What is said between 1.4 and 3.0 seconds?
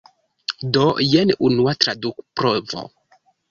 unua tradukprovo.